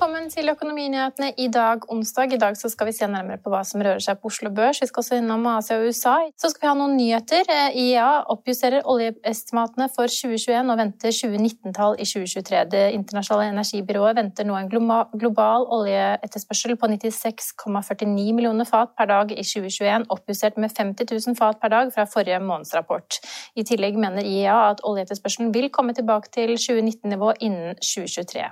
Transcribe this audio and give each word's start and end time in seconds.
Velkommen 0.00 0.30
til 0.32 0.48
Økonominyhetene 0.48 1.26
i 1.36 1.50
dag, 1.52 1.82
onsdag. 1.92 2.32
I 2.32 2.38
dag 2.40 2.54
skal 2.56 2.86
vi 2.88 2.92
se 2.96 3.04
nærmere 3.04 3.36
på 3.36 3.50
hva 3.52 3.58
som 3.68 3.82
rører 3.84 4.00
seg 4.00 4.16
på 4.16 4.30
Oslo 4.30 4.48
Børs. 4.48 4.78
Vi 4.80 4.86
skal 4.88 5.02
også 5.02 5.18
innom 5.20 5.42
Asia 5.50 5.76
og 5.76 5.90
USA. 5.90 6.14
Så 6.40 6.48
skal 6.48 6.62
vi 6.62 6.68
ha 6.70 6.72
noen 6.78 6.94
nyheter. 6.96 7.50
IEA 7.76 8.06
oppjusterer 8.32 8.88
oljeestimatene 8.88 9.90
for 9.92 10.08
2021 10.08 10.72
og 10.72 10.80
venter 10.80 11.12
2019-tall 11.12 11.98
i 12.00 12.06
2023. 12.08 12.62
Det 12.72 12.80
internasjonale 12.96 13.50
energibyrået 13.52 14.16
venter 14.16 14.48
nå 14.48 14.56
en 14.56 14.72
global 14.72 15.68
oljeetterspørsel 15.76 16.80
på 16.80 16.90
96,49 16.94 18.32
millioner 18.40 18.70
fat 18.72 18.96
per 18.96 19.12
dag 19.12 19.36
i 19.36 19.44
2021, 19.44 20.08
oppjustert 20.16 20.56
med 20.56 20.72
50 20.80 21.12
000 21.12 21.36
fat 21.42 21.60
per 21.60 21.74
dag 21.76 21.92
fra 21.92 22.08
forrige 22.08 22.40
månedsrapport. 22.40 23.20
I 23.52 23.68
tillegg 23.68 24.00
mener 24.00 24.24
IEA 24.24 24.56
at 24.70 24.80
oljeetterspørselen 24.80 25.52
vil 25.52 25.68
komme 25.68 25.92
tilbake 25.92 26.32
til 26.40 26.56
2019-nivå 26.56 27.36
innen 27.44 27.76
2023. 27.84 28.48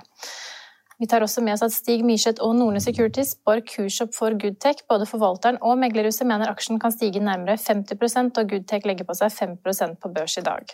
Vi 0.99 1.07
tar 1.07 1.23
også 1.23 1.39
med 1.39 1.53
oss 1.55 1.61
at 1.63 1.71
Stig 1.71 2.01
Myrseth 2.03 2.43
og 2.43 2.57
Nordne 2.57 2.81
Securities 2.83 3.29
spår 3.37 3.61
kursopp 3.69 4.11
for 4.17 4.35
Goodtech. 4.35 4.81
Både 4.91 5.05
forvalteren 5.07 5.55
og 5.63 5.77
meglerhuset 5.79 6.27
mener 6.27 6.51
aksjen 6.51 6.79
kan 6.81 6.91
stige 6.91 7.21
nærmere 7.23 7.55
50% 7.55 8.41
og 8.41 8.49
Goodtech 8.51 8.87
legger 8.87 9.07
på 9.07 9.15
seg 9.15 9.31
5% 9.31 9.95
på 10.03 10.11
børs 10.17 10.35
i 10.41 10.43
dag. 10.43 10.73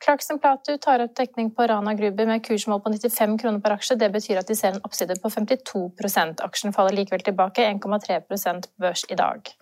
Clarkson 0.00 0.40
Platu 0.40 0.78
tar 0.80 1.04
opp 1.04 1.12
dekning 1.20 1.50
på 1.52 1.66
Rana 1.68 1.92
Gruber 1.98 2.28
med 2.28 2.44
kursmål 2.46 2.80
på 2.86 2.94
95 2.94 3.36
kroner 3.42 3.60
per 3.60 3.76
aksje. 3.76 3.98
Det 4.00 4.08
betyr 4.16 4.40
at 4.40 4.48
de 4.48 4.56
ser 4.56 4.72
en 4.72 4.82
oppside 4.88 5.18
på 5.20 5.32
52% 5.36 6.44
Aksjen 6.48 6.72
faller 6.72 6.96
likevel 6.96 7.28
tilbake 7.28 7.68
1,3 7.68 8.20
på 8.24 8.40
børs 8.80 9.04
i 9.12 9.20
dag. 9.20 9.52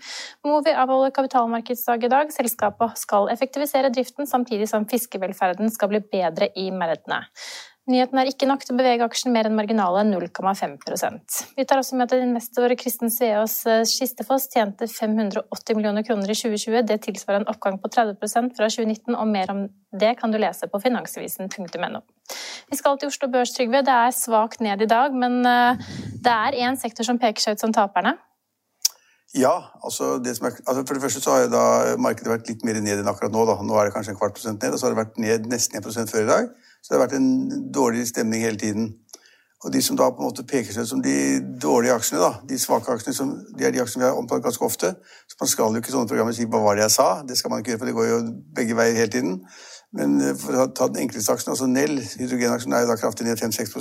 Movi 0.47 0.79
avholder 0.79 1.15
kapitalmarkedsdag 1.19 2.07
i 2.07 2.15
dag. 2.15 2.35
Selskapet 2.39 3.03
skal 3.03 3.31
effektivisere 3.35 3.91
driften, 3.91 4.31
samtidig 4.31 4.71
som 4.71 4.87
fiskevelferden 4.87 5.75
skal 5.75 5.91
bli 5.91 6.05
bedre 6.07 6.53
i 6.55 6.71
merdene. 6.71 7.25
Nyheten 7.85 8.17
er 8.17 8.31
ikke 8.31 8.47
nok 8.49 8.63
til 8.65 8.73
å 8.73 8.79
bevege 8.79 9.05
aksjen 9.05 9.35
mer 9.35 9.45
enn 9.45 9.57
marginale 9.59 10.07
0,5% 10.09 11.35
Vi 11.59 11.67
tar 11.69 11.83
også 11.83 11.99
med 12.01 12.09
at 12.09 12.23
investor 12.25 12.73
Kristen 12.81 13.13
Sveås 13.13 13.59
Skistefoss 13.91 14.47
tjente 14.55 14.89
580 14.89 15.77
millioner 15.77 16.07
kroner 16.07 16.33
i 16.33 16.37
2020. 16.39 16.81
Det 16.89 16.97
tilsvarer 17.05 17.43
en 17.43 17.51
oppgang 17.53 17.77
på 17.83 17.93
30% 17.93 18.57
fra 18.57 18.71
2019, 18.73 19.13
og 19.13 19.29
mer 19.29 19.53
om 19.53 19.63
det 19.93 20.15
kan 20.17 20.33
du 20.33 20.41
lese 20.41 20.71
på 20.73 20.81
finansavisen.no. 20.81 22.01
Vi 22.73 22.81
skal 22.81 22.97
til 22.97 23.13
Oslo 23.13 23.29
Børs, 23.29 23.53
Trygve. 23.53 23.85
Det 23.85 24.01
er 24.09 24.17
svakt 24.17 24.65
ned 24.65 24.81
i 24.81 24.89
dag, 24.89 25.13
men 25.13 25.43
eh, 25.45 25.85
det 26.25 26.39
er 26.49 26.61
én 26.65 26.81
sektor 26.81 27.05
som 27.05 27.21
peker 27.21 27.45
seg 27.45 27.59
ut 27.59 27.67
som 27.67 27.77
taperne. 27.77 28.17
Ja, 29.35 29.55
altså, 29.85 30.17
det 30.23 30.39
er, 30.39 30.61
altså 30.63 30.85
For 30.87 30.95
det 30.95 31.03
første 31.03 31.21
så 31.21 31.37
har 31.37 31.49
da 31.53 31.65
markedet 32.01 32.33
vært 32.33 32.49
litt 32.49 32.65
mer 32.65 32.79
ned 32.81 33.03
enn 33.03 33.11
akkurat 33.11 33.35
nå. 33.35 33.45
Da. 33.51 33.59
Nå 33.61 33.77
er 33.77 33.91
det 33.91 33.97
kanskje 33.97 34.15
en 34.15 34.21
kvart 34.21 34.37
prosent 34.39 34.63
ned, 34.63 34.73
og 34.73 34.81
så 34.81 34.89
har 34.89 34.95
det 34.95 35.03
vært 35.03 35.21
ned 35.21 35.51
nesten 35.53 35.83
1 35.83 36.09
før 36.09 36.25
i 36.25 36.31
dag. 36.31 36.55
Så 36.85 36.93
det 36.93 36.99
har 36.99 37.07
vært 37.07 37.17
en 37.17 37.73
dårlig 37.73 38.05
stemning 38.11 38.45
hele 38.45 38.61
tiden. 38.61 38.91
Og 39.65 39.73
de 39.73 39.81
som 39.83 39.97
da 39.97 40.11
på 40.13 40.21
en 40.21 40.29
måte 40.29 40.45
peker 40.45 40.75
seg 40.77 40.85
som 40.85 41.01
de 41.01 41.41
dårlige 41.61 41.95
aksjene, 41.97 42.21
da, 42.21 42.43
de 42.45 42.59
svake 42.61 42.93
aksjene, 42.93 43.17
som, 43.17 43.31
de 43.57 43.65
er 43.65 43.73
de 43.73 43.81
aksjene 43.81 44.03
vi 44.03 44.11
har 44.11 44.19
omtalt 44.21 44.45
ganske 44.45 44.67
ofte. 44.67 44.91
Så 45.25 45.39
man 45.41 45.49
skal 45.49 45.73
jo 45.73 45.81
ikke 45.81 45.89
i 45.89 45.95
sånne 45.95 46.11
programmer 46.11 46.37
si 46.37 46.45
'hva 46.45 46.61
var 46.61 46.77
det 46.77 46.85
jeg 46.85 46.97
sa'? 46.99 47.25
Det 47.29 47.39
skal 47.39 47.51
man 47.51 47.63
ikke 47.63 47.71
gjøre, 47.73 47.79
for 47.81 47.89
det 47.89 47.95
går 47.95 48.09
jo 48.11 48.19
begge 48.57 48.77
veier 48.77 48.99
hele 49.01 49.13
tiden. 49.17 49.41
Men 49.97 50.21
eh, 50.21 50.35
for 50.37 50.53
å 50.53 50.67
ta 50.67 50.89
den 50.91 51.07
enkleste 51.07 51.33
aksjen, 51.33 51.55
altså 51.55 51.67
Nell, 51.71 51.97
hydrogenaksjen, 51.97 52.73
er 52.73 52.85
jo 52.85 52.91
da 52.93 52.99
kraftig 53.01 53.27
ned 53.27 53.41
5-6 53.41 53.73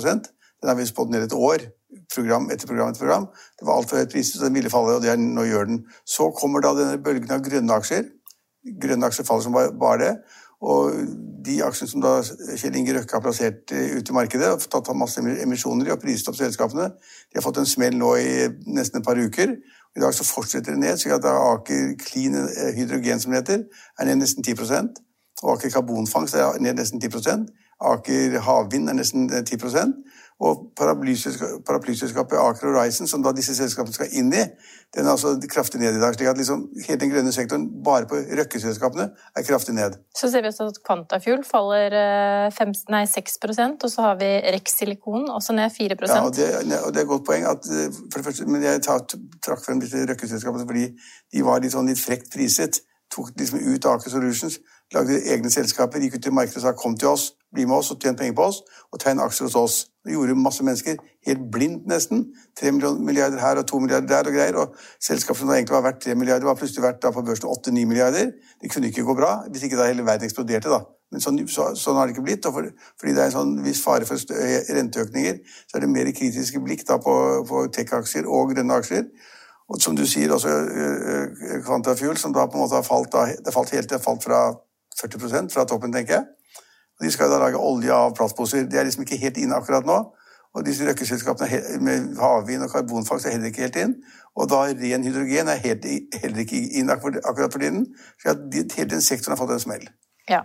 Den 0.62 0.68
har 0.70 0.76
vi 0.78 0.86
spådd 0.86 1.10
ned 1.10 1.22
et 1.26 1.36
år, 1.36 1.66
program 2.14 2.48
etter 2.50 2.66
program 2.66 2.88
etter 2.88 3.04
program. 3.04 3.26
Det 3.58 3.66
var 3.66 3.76
altfor 3.76 4.00
høyt 4.00 4.12
pris, 4.12 4.32
så 4.32 4.44
den 4.44 4.54
ville 4.54 4.70
falle, 4.70 4.96
og 4.96 5.02
det 5.02 5.10
er, 5.10 5.20
nå 5.20 5.44
gjør 5.44 5.68
den. 5.68 5.84
Så 6.06 6.30
kommer 6.30 6.64
da 6.64 6.72
denne 6.72 7.02
bølgen 7.02 7.30
av 7.30 7.44
grønne 7.44 7.76
aksjer. 7.76 8.08
Grønne 8.80 9.10
aksjer 9.10 9.26
faller 9.28 9.44
som 9.44 9.52
bare 9.52 9.98
det. 10.00 10.14
Og 10.64 10.96
de 11.44 11.58
aksjene 11.64 11.90
som 11.90 12.00
da 12.00 12.14
Kjell 12.56 12.76
Inge 12.80 12.94
Røkke 12.96 13.18
har 13.18 13.22
plassert 13.24 13.68
ute 13.68 14.12
i 14.12 14.16
markedet, 14.16 14.48
og 14.48 14.64
tatt 14.72 14.88
masse 14.96 15.20
emisjoner 15.20 15.90
i 15.90 15.92
og 15.92 16.00
priset 16.00 16.30
opp 16.30 16.38
selskapene, 16.38 16.88
de 16.96 17.36
har 17.36 17.44
fått 17.44 17.60
en 17.60 17.68
smell 17.68 17.98
nå 18.00 18.14
i 18.16 18.30
nesten 18.72 19.02
et 19.02 19.06
par 19.06 19.20
uker. 19.20 19.52
I 19.94 20.02
dag 20.02 20.14
så 20.16 20.24
fortsetter 20.26 20.72
det 20.74 20.80
ned, 20.80 20.96
så 20.98 21.12
at 21.18 21.26
Aker 21.28 21.92
Clean 22.00 22.38
eh, 22.40 22.72
Hydrogen, 22.78 23.20
som 23.20 23.34
det 23.34 23.44
heter, 23.44 23.66
er 24.00 24.08
ned 24.08 24.24
nesten 24.24 24.42
10 24.42 24.56
og 25.42 25.58
Aker 25.58 25.70
Karbonfangst 25.74 26.34
er 26.38 26.56
ned 26.62 26.80
nesten 26.80 27.02
10 27.02 27.44
Aker 27.84 28.38
Havvind 28.40 28.88
er 28.88 28.96
nesten 28.96 29.28
10 29.28 29.60
og 30.42 30.64
paraplyselskapet 30.76 32.38
Aker 32.38 32.66
Horizon, 32.66 33.06
som 33.06 33.22
da 33.22 33.30
disse 33.32 33.54
selskapene 33.54 33.94
skal 33.94 34.10
inn 34.18 34.32
i, 34.34 34.42
den 34.94 35.06
er 35.06 35.12
altså 35.12 35.34
kraftig 35.50 35.78
ned 35.80 35.94
i 35.94 36.00
dag. 36.02 36.14
slik 36.14 36.28
at 36.28 36.38
liksom 36.38 36.64
hele 36.86 36.98
den 37.00 37.12
grønne 37.12 37.32
sektoren 37.32 37.68
bare 37.86 38.08
på 38.10 38.18
Røkke-selskapene 38.38 39.06
er 39.36 39.46
kraftig 39.46 39.74
ned. 39.74 39.96
Så 40.18 40.30
ser 40.30 40.42
vi 40.42 40.50
også 40.50 40.66
at 40.72 40.80
Quantafuel 40.86 41.44
faller 41.46 41.94
5, 42.50 42.68
eh, 42.68 42.82
nei, 42.90 43.04
6 43.06 43.38
og 43.46 43.90
så 43.90 44.02
har 44.02 44.18
vi 44.18 44.30
Rex 44.54 44.78
Silikon 44.78 45.30
også 45.30 45.54
ned 45.54 45.70
4% 45.70 46.08
Ja, 46.08 46.24
og 46.24 46.34
det, 46.36 46.50
og 46.82 46.92
det 46.92 47.00
er 47.00 47.06
et 47.06 47.08
godt 47.08 47.26
poeng. 47.26 47.46
At, 47.46 47.66
eh, 47.70 47.90
for 48.10 48.18
det 48.18 48.24
første, 48.24 48.46
men 48.46 48.62
jeg 48.62 48.82
trakk 48.82 49.64
frem 49.64 49.80
disse 49.80 50.02
Røkke-selskapene 50.02 50.66
fordi 50.66 50.90
de 51.32 51.44
var 51.46 51.62
litt 51.62 51.72
sånn 51.72 51.86
litt 51.86 52.02
frekt 52.02 52.30
priset. 52.34 52.82
Tok 53.14 53.30
liksom 53.38 53.62
ut 53.62 53.86
Aker 53.86 54.10
Solutions, 54.10 54.58
lagde 54.94 55.20
egne 55.32 55.50
selskaper, 55.50 56.02
gikk 56.02 56.18
ut 56.18 56.22
til 56.22 56.32
markedet 56.32 56.62
og 56.62 56.62
sa 56.62 56.72
'kom 56.72 56.96
til 56.96 57.08
oss', 57.08 57.32
bli 57.54 57.64
med 57.64 57.76
oss 57.76 57.90
og 57.90 58.00
tjene 58.00 58.16
penger 58.16 58.34
på 58.34 58.46
oss, 58.50 58.62
og 58.92 59.00
tegn 59.00 59.20
aksjer 59.20 59.46
hos 59.46 59.54
oss. 59.54 59.76
Det 60.04 60.12
gjorde 60.12 60.34
masse 60.34 60.64
mennesker, 60.64 60.96
helt 61.26 61.44
blindt 61.52 61.86
nesten. 61.86 62.26
Tre 62.58 62.72
milliarder 62.72 63.38
her 63.40 63.56
og 63.56 63.66
to 63.66 63.78
milliarder 63.78 64.06
der 64.06 64.28
og 64.28 64.34
greier. 64.36 64.56
Og 64.56 64.74
selskap 65.00 65.36
som 65.36 65.48
egentlig 65.50 65.76
var 65.76 65.86
verdt 65.86 66.02
tre 66.04 66.14
milliarder, 66.14 66.44
var 66.44 66.54
plutselig 66.54 66.82
verdt 66.82 67.00
på 67.00 67.22
børsen 67.22 67.48
åtte-ni 67.48 67.84
milliarder. 67.84 68.32
Det 68.60 68.72
kunne 68.72 68.86
ikke 68.86 69.02
gå 69.02 69.14
bra 69.14 69.48
hvis 69.50 69.62
ikke 69.62 69.76
da 69.76 69.86
hele 69.86 70.04
verden 70.04 70.28
eksploderte. 70.28 70.68
da. 70.68 70.80
Men 71.12 71.22
sånn, 71.22 71.38
så, 71.48 71.70
sånn 71.78 71.96
har 71.96 72.06
det 72.06 72.16
ikke 72.16 72.26
blitt. 72.26 72.44
for, 72.44 72.66
Fordi 73.00 73.14
det 73.14 73.22
er 73.22 73.30
en 73.30 73.38
sånn 73.38 73.54
viss 73.64 73.80
fare 73.84 74.04
for 74.04 74.18
renteøkninger, 74.78 75.38
så 75.70 75.78
er 75.78 75.80
det 75.80 75.90
mer 75.94 76.10
kritiske 76.12 76.60
blikk 76.60 76.84
da 76.88 76.98
på, 76.98 77.14
på 77.48 77.66
tech-aksjer 77.72 78.26
og 78.26 78.52
grønne 78.52 78.80
aksjer. 78.82 79.06
Og 79.72 79.80
som 79.80 79.96
du 79.96 80.04
sier, 80.06 80.32
også 80.34 80.50
Quantafuel, 81.64 82.18
som 82.20 82.34
da 82.34 82.44
på 82.44 82.58
en 82.58 82.66
måte 82.66 82.76
har 82.76 82.84
falt, 82.84 83.12
da, 83.14 83.30
det 83.32 83.54
falt 83.54 83.72
helt, 83.72 83.88
det 83.88 84.02
falt 84.04 84.26
fra 84.26 84.42
40 85.00 85.52
fra 85.52 85.64
toppen, 85.68 85.92
tenker 85.92 86.18
jeg. 86.18 86.24
De 87.02 87.10
skal 87.10 87.30
da 87.30 87.40
lage 87.42 87.58
olje 87.58 87.92
av 87.92 88.14
plastposer. 88.14 88.68
Det 88.70 88.78
er 88.78 88.86
liksom 88.86 89.02
ikke 89.02 89.18
helt 89.18 89.40
inne 89.42 89.56
akkurat 89.58 89.86
nå. 89.86 89.98
Og 90.54 90.62
disse 90.66 90.86
røkkeselskapene 90.86 91.80
med 91.82 92.12
havvind 92.20 92.62
og 92.62 92.70
karbonfangst 92.70 93.26
er 93.26 93.34
heller 93.34 93.50
ikke 93.50 93.64
helt 93.66 93.78
inn. 93.82 93.94
Og 94.38 94.46
da 94.50 94.60
ren 94.70 95.06
hydrogen 95.06 95.50
er 95.50 95.62
helt, 95.64 95.86
heller 96.22 96.44
ikke 96.44 96.60
inn 96.78 96.90
akkurat 96.94 97.50
for 97.52 97.58
tiden. 97.58 97.88
Så 98.22 98.36
hele 98.54 98.90
den 98.90 99.02
sektoren 99.02 99.34
har 99.34 99.40
fått 99.42 99.56
en 99.56 99.64
smell. 99.64 99.88
Ja. 100.30 100.44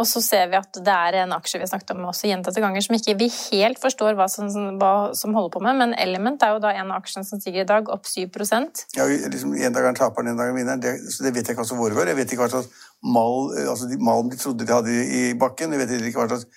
Og 0.00 0.06
så 0.08 0.22
ser 0.24 0.48
vi 0.50 0.58
at 0.58 0.80
det 0.80 0.94
er 0.94 1.20
en 1.22 1.34
aksje 1.36 1.58
vi 1.58 1.66
har 1.66 1.72
snakket 1.72 1.92
om 1.94 2.08
også 2.10 2.30
gjentatte 2.30 2.62
ganger, 2.62 2.84
som 2.84 2.96
ikke 2.96 3.16
vi 3.20 3.28
helt 3.30 3.80
forstår 3.82 4.16
hva 4.18 4.28
som, 4.32 4.48
hva 4.80 4.92
som, 5.16 5.34
holder 5.36 5.54
på 5.54 5.64
med, 5.64 5.78
men 5.82 5.94
Element 6.00 6.42
er 6.42 6.54
jo 6.54 6.62
da 6.62 6.72
en 6.74 6.92
av 6.92 7.02
aksjene 7.02 7.26
som 7.26 7.42
stiger 7.42 7.64
i 7.64 7.68
dag, 7.68 7.90
opp 7.92 8.08
7% 8.08 8.84
Ja, 8.96 9.06
liksom 9.06 9.54
En 9.54 9.76
dag 9.76 9.90
er 9.90 9.98
taperen, 9.98 10.32
en 10.32 10.40
dag 10.40 10.50
er 10.50 10.56
vinneren. 10.56 10.82
Det, 10.82 10.96
det 10.98 11.34
vet 11.34 11.44
jeg 11.44 11.54
ikke 11.54 11.64
hva 11.64 11.68
som 11.68 11.80
foregår. 11.80 12.10
Jeg 12.10 12.18
vet 12.18 12.32
ikke 12.32 12.46
hva 12.46 12.52
slags 12.54 12.88
mal, 13.00 13.50
altså 13.68 13.88
de 13.90 13.98
de 14.00 14.40
trodde 14.40 14.66
de 14.66 14.72
hadde 14.72 14.96
i 15.20 15.22
bakken. 15.38 15.72
Jeg 15.74 15.82
vet 15.82 15.94
ikke 16.00 16.22
hva 16.22 16.28
slags 16.32 16.48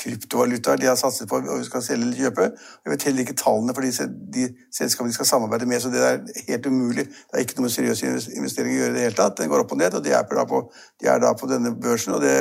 kryptovalutaer 0.00 0.80
de 0.80 0.88
har 0.88 0.96
satset 0.98 1.28
på 1.28 1.40
og 1.40 1.64
skal 1.66 1.84
selge 1.84 2.08
eller 2.08 2.22
kjøpe. 2.24 2.46
Jeg 2.84 2.94
vet 2.94 3.06
heller 3.08 3.26
ikke 3.26 3.36
tallene 3.40 3.76
for 3.76 3.84
de, 3.84 4.08
de 4.36 4.46
selskapene 4.74 5.12
de 5.12 5.18
skal 5.18 5.28
samarbeide 5.28 5.68
med, 5.68 5.82
så 5.82 5.92
det 5.92 6.00
er 6.06 6.22
helt 6.48 6.70
umulig. 6.70 7.06
Det 7.10 7.36
er 7.36 7.44
ikke 7.44 7.58
noe 7.58 7.68
med 7.68 7.76
seriøse 7.76 8.32
investeringer 8.38 8.78
å 8.78 8.80
gjøre 8.80 8.94
i 8.94 8.98
det 8.98 9.06
hele 9.08 9.20
tatt. 9.20 9.36
Den 9.40 9.52
går 9.52 9.64
opp 9.64 9.76
og 9.76 9.82
ned, 9.82 9.98
og 9.98 10.04
de 10.06 10.16
er, 10.16 10.26
på, 10.54 10.64
de 11.02 11.12
er 11.12 11.22
da 11.22 11.34
på 11.36 11.50
denne 11.50 11.74
børsen, 11.76 12.16
og 12.16 12.24
det 12.24 12.34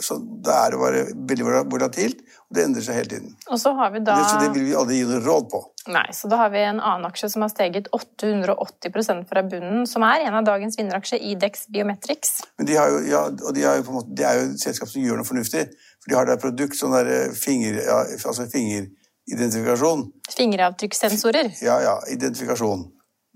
så 0.00 0.16
da 0.44 0.54
er 0.64 0.72
det 0.72 0.78
bare 0.80 1.02
veldig 1.28 1.64
volatilt, 1.70 2.22
og 2.48 2.56
det 2.56 2.64
endrer 2.64 2.84
seg 2.84 2.98
hele 2.98 3.10
tiden. 3.10 3.34
Og 3.52 3.60
så 3.60 3.72
har 3.76 3.92
vi 3.94 4.00
da... 4.04 4.16
Så 4.24 4.40
det 4.40 4.50
vil 4.54 4.64
vi 4.70 4.74
aldri 4.78 5.00
gi 5.00 5.08
noe 5.08 5.20
råd 5.24 5.48
på. 5.52 5.60
Nei, 5.92 6.04
så 6.16 6.30
da 6.30 6.38
har 6.44 6.52
vi 6.54 6.62
en 6.62 6.80
annen 6.80 7.08
aksje 7.08 7.32
som 7.32 7.44
har 7.44 7.50
steget 7.52 7.90
880% 7.92 9.24
fra 9.28 9.44
bunnen, 9.46 9.84
som 9.90 10.04
er 10.06 10.26
en 10.26 10.38
av 10.38 10.46
dagens 10.46 10.78
vinneraksjer, 10.78 11.22
Idex 11.32 11.66
Biometrics. 11.74 12.38
Men 12.60 12.70
de 12.70 12.78
har 12.78 12.92
jo, 12.92 13.00
ja, 13.10 13.22
de, 13.32 13.64
jo 13.66 13.96
måte, 13.98 14.14
det 14.16 14.28
er 14.28 14.38
jo 14.38 14.46
et 14.52 14.62
selskap 14.64 14.90
som 14.92 15.04
gjør 15.04 15.20
noe 15.20 15.28
fornuftig. 15.28 15.66
For 16.02 16.10
de 16.10 16.18
har 16.18 16.26
da 16.26 16.36
et 16.36 16.42
produkt 16.42 16.78
sånn 16.78 16.94
der 16.96 17.10
eh, 17.10 17.36
finger, 17.36 17.78
ja, 17.86 18.00
altså 18.16 18.48
fingeridentifikasjon. 18.50 20.08
Fingeravtrykkssensorer? 20.34 21.52
Ja, 21.62 21.78
ja. 21.84 21.94
Identifikasjon. 22.10 22.88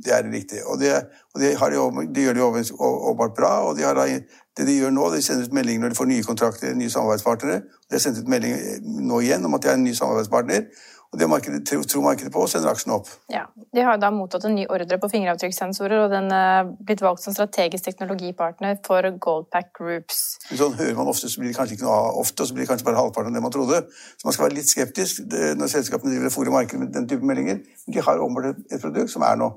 Det 0.05 0.13
er 0.13 0.27
riktig. 0.29 0.59
Og 0.69 0.81
det, 0.81 0.91
og 1.33 1.41
det, 1.41 1.55
de, 1.57 2.09
de 2.13 2.25
gjør 2.27 2.37
det 2.37 2.43
åpenbart 2.45 3.37
bra. 3.37 3.53
og 3.69 3.79
de 3.79 3.87
har, 3.87 3.97
det 3.97 4.67
de 4.67 4.75
gjør 4.77 4.93
nå, 4.93 5.07
de 5.15 5.23
sender 5.25 5.47
ut 5.47 5.55
meldinger 5.57 5.87
når 5.87 5.95
de 5.95 5.99
får 6.01 6.11
nye 6.11 6.27
kontrakter, 6.27 6.75
nye 6.75 6.93
samarbeidspartnere. 6.93 7.63
De 7.89 7.97
har 7.97 8.03
sendt 8.05 8.21
ut 8.21 8.29
melding 8.29 8.59
nå 9.07 9.23
igjen 9.25 9.47
om 9.47 9.57
at 9.57 9.65
de 9.65 9.73
er 9.73 9.79
en 9.79 9.87
ny 9.87 9.95
samarbeidspartner. 9.97 10.67
Og 11.13 11.21
det 11.21 11.29
markedet, 11.31 11.63
tror 11.67 12.03
markedet 12.05 12.33
på, 12.35 12.43
og 12.43 12.51
sender 12.51 12.73
aksjen 12.73 12.95
opp. 12.97 13.11
Ja, 13.33 13.47
De 13.75 13.85
har 13.85 13.99
da 14.01 14.11
mottatt 14.15 14.45
en 14.49 14.57
ny 14.57 14.67
ordre 14.73 14.99
på 15.01 15.11
fingeravtrykkssensorer, 15.13 16.05
og 16.05 16.15
den 16.15 16.31
er 16.35 16.71
blitt 16.87 17.03
valgt 17.05 17.23
som 17.25 17.37
strategisk 17.37 17.85
teknologipartner 17.89 18.81
for 18.87 19.07
Goldpack 19.23 19.73
Groups. 19.79 20.25
Sånn 20.51 20.77
hører 20.79 20.97
man 20.99 21.13
ofte, 21.13 21.31
så 21.31 21.43
blir 21.43 21.53
det 21.53 21.59
kanskje 21.59 21.79
ikke 21.79 21.87
noe 21.87 22.17
ofte, 22.23 22.43
og 22.43 22.51
så 22.51 22.57
blir 22.57 22.67
det 22.67 22.73
kanskje 22.73 22.89
bare 22.89 23.01
halvparten 23.01 23.33
av 23.33 23.39
det 23.39 23.45
man 23.45 23.55
trodde. 23.55 23.85
Så 24.17 24.29
man 24.29 24.37
skal 24.37 24.49
være 24.49 24.59
litt 24.59 24.73
skeptisk 24.73 25.23
når 25.31 25.73
selskapene 25.73 26.15
driver 26.15 26.35
fôrer 26.35 26.55
markedet 26.55 26.83
med 26.83 26.93
den 26.97 27.09
type 27.11 27.27
meldinger. 27.27 27.63
Men 27.87 27.97
de 27.97 28.05
har 28.09 28.23
åpenbart 28.23 28.67
et 28.67 28.83
produkt 28.83 29.15
som 29.15 29.25
er 29.27 29.39
nå. 29.41 29.53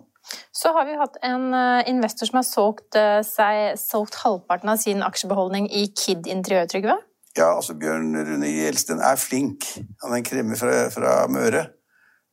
Så 0.54 0.72
har 0.76 0.86
vi 0.86 0.98
hatt 1.00 1.18
en 1.26 1.54
eh, 1.56 1.90
investor 1.90 2.30
som 2.30 2.40
har 2.42 2.48
solgt, 2.48 2.96
eh, 3.00 3.22
seg, 3.26 3.78
solgt 3.80 4.20
halvparten 4.24 4.70
av 4.70 4.82
sin 4.82 5.04
aksjebeholdning 5.06 5.70
i 5.72 5.88
Kid 5.96 6.30
interiørtrygve. 6.30 6.98
Ja, 7.38 7.56
altså 7.56 7.74
Bjørn 7.74 8.16
Rune 8.18 8.48
Gjelsten 8.48 9.00
er 9.00 9.16
flink. 9.16 9.66
Han 10.04 10.12
er 10.12 10.16
en 10.16 10.24
kremmer 10.24 10.58
fra, 10.58 10.88
fra 10.94 11.28
Møre. 11.30 11.68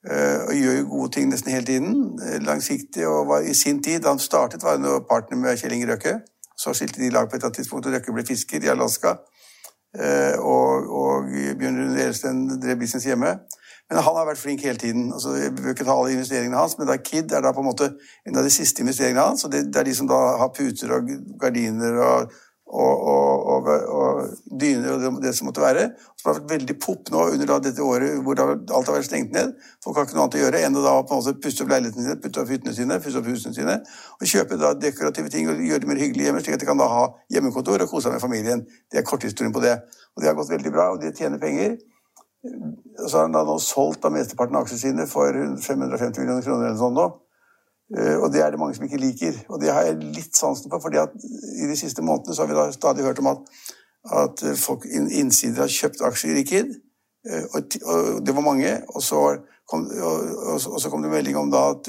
Uh, 0.07 0.47
og 0.47 0.55
gjør 0.55 0.77
jo 0.79 0.89
gode 0.89 1.11
ting 1.17 1.29
nesten 1.31 1.53
hele 1.53 1.67
tiden. 1.67 1.95
Uh, 2.23 2.39
langsiktig. 2.47 3.07
Og 3.07 3.29
var 3.29 3.45
i 3.45 3.55
sin 3.55 3.83
tid, 3.83 4.01
da 4.01 4.15
han 4.15 4.23
startet, 4.23 4.63
var 4.63 4.79
han 4.79 5.05
partner 5.11 5.37
med 5.37 5.59
Kjell 5.61 5.75
Inge 5.77 5.93
Røkke. 5.93 6.15
Så 6.57 6.73
skilte 6.73 7.03
de 7.03 7.11
lag 7.11 7.29
på 7.29 7.37
et 7.37 7.41
eller 7.41 7.51
annet 7.51 7.61
tidspunkt, 7.61 7.87
og 7.87 7.93
Røkke 7.93 8.15
ble 8.15 8.25
fisker 8.27 8.65
i 8.65 8.73
Alaska. 8.73 9.17
Uh, 9.99 10.35
og, 10.41 10.89
og, 11.03 11.29
Bjørn 11.61 11.81
Rune 11.83 12.01
Gjelsten 12.01 12.43
drev 12.63 12.81
business 12.81 13.05
hjemme. 13.05 13.37
Men 13.91 14.03
han 14.03 14.17
har 14.17 14.27
vært 14.27 14.41
flink 14.41 14.65
hele 14.65 14.81
tiden. 14.81 15.13
Altså, 15.13 15.37
jeg 15.39 15.53
bør 15.55 15.75
ikke 15.75 15.85
ta 15.85 15.95
alle 15.95 16.17
investeringene 16.17 16.59
hans, 16.59 16.79
men 16.79 16.89
da 16.89 16.97
Kid 16.97 17.33
er 17.33 17.45
da 17.45 17.53
på 17.55 17.63
en 17.63 17.69
måte 17.69 17.93
en 18.27 18.41
av 18.41 18.47
de 18.47 18.51
siste 18.51 18.83
investeringene 18.83 19.29
hans. 19.29 19.45
og 19.45 19.53
det, 19.53 19.67
det 19.69 19.83
er 19.83 19.91
de 19.91 19.95
som 19.95 20.09
da 20.11 20.19
har 20.41 20.55
puter 20.57 20.97
og 20.97 21.13
gardiner 21.41 22.01
og 22.09 22.35
og, 22.67 23.03
og, 23.03 23.47
og, 23.47 23.66
dyner 24.47 24.95
og 24.95 25.03
det, 25.03 25.11
det, 25.25 25.33
som 25.37 25.49
måtte 25.49 25.63
være. 25.63 25.87
Som 26.21 26.31
har 26.31 26.39
vært 26.39 26.53
veldig 26.55 26.77
pop 26.83 27.11
nå 27.13 27.25
under 27.35 27.53
dette 27.65 27.85
året 27.85 28.21
hvor 28.25 28.41
alt 28.43 28.71
har 28.73 28.97
vært 28.97 29.09
stengt 29.09 29.35
ned. 29.35 29.55
Folk 29.85 29.99
har 29.99 30.09
ikke 30.09 30.19
noe 30.19 30.27
annet 30.27 30.39
å 30.39 30.43
gjøre 30.45 30.63
enn 30.67 30.79
å 30.81 30.85
da 30.85 30.95
på 31.03 31.17
en 31.17 31.23
måte 31.23 31.37
pusse 31.43 31.65
opp 31.65 31.75
leilighetene 31.75 32.07
sine, 32.07 32.19
putte 32.23 32.43
opp 32.43 32.53
hyttene 32.55 32.77
sine, 32.77 33.01
pusse 33.03 33.21
opp 33.21 33.29
husene 33.31 33.57
sine, 33.57 33.77
og 34.17 34.31
kjøpe 34.33 34.61
da 34.61 34.73
dekorative 34.79 35.33
ting 35.33 35.51
og 35.53 35.61
gjøre 35.67 35.85
det 35.85 35.91
mer 35.91 36.01
hyggelig 36.03 36.29
hjemme, 36.29 36.45
slik 36.45 36.59
at 36.59 36.65
de 36.65 36.71
kan 36.71 36.81
da 36.81 36.89
ha 36.93 37.05
hjemmekontor 37.33 37.85
og 37.85 37.93
kose 37.93 38.09
seg 38.09 38.17
med 38.17 38.25
familien. 38.25 38.65
Det 38.93 39.03
er 39.03 39.07
korthistorien 39.09 39.55
på 39.55 39.65
det. 39.65 39.77
Og 40.17 40.25
det 40.25 40.31
har 40.31 40.39
gått 40.39 40.55
veldig 40.55 40.73
bra, 40.73 40.91
og 40.95 41.03
de 41.03 41.13
tjener 41.17 41.43
penger. 41.43 41.77
Og 42.47 43.07
så 43.11 43.19
har 43.19 43.27
han 43.27 43.35
da 43.35 43.45
nå 43.47 43.59
solgt 43.63 44.03
da 44.05 44.11
mesteparten 44.13 44.57
av 44.57 44.67
aksjene 44.67 44.83
sine 44.83 45.07
for 45.11 45.35
550 45.35 46.23
millioner 46.23 46.45
kroner 46.45 46.71
eller 46.71 46.81
sånn 46.81 46.97
nå. 46.97 47.07
Eh, 47.95 48.17
og 48.19 48.33
det 48.35 48.43
er 48.43 48.51
det 48.51 48.61
mange 48.61 48.75
som 48.75 48.87
ikke 48.87 49.01
liker. 49.03 49.41
Og 49.49 49.61
det 49.63 49.73
har 49.73 49.87
jeg 49.87 49.99
litt 50.03 50.39
sansen 50.39 50.73
for, 50.73 50.83
fordi 50.83 51.01
at 51.03 51.15
i 51.15 51.69
de 51.71 51.77
siste 51.79 52.03
månedene 52.03 52.35
så 52.35 52.45
har 52.45 52.51
vi 52.51 52.59
da 52.59 52.69
stadig 52.75 53.07
hørt 53.07 53.21
om 53.23 53.31
at, 53.35 53.45
at 54.13 54.43
folk 54.61 54.87
innsider 54.91 55.65
har 55.65 55.73
kjøpt 55.73 56.05
aksjer 56.07 56.41
i 56.41 56.47
Kid. 56.47 56.75
Eh, 57.27 57.47
og, 57.55 58.27
det 58.27 58.35
var 58.35 58.47
mange. 58.47 58.73
Og 58.95 59.03
så 59.03 59.23
kom, 59.69 59.87
og, 59.87 60.61
så 60.61 60.91
kom 60.91 61.03
det 61.03 61.11
melding 61.11 61.37
om 61.37 61.55
at, 61.55 61.89